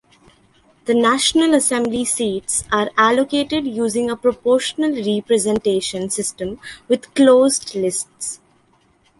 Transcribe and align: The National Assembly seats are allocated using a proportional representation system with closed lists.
The 0.85 0.95
National 0.95 1.53
Assembly 1.53 2.05
seats 2.05 2.63
are 2.71 2.89
allocated 2.97 3.67
using 3.67 4.09
a 4.09 4.15
proportional 4.15 4.95
representation 4.95 6.09
system 6.09 6.59
with 6.87 7.13
closed 7.13 7.75
lists. 7.75 8.39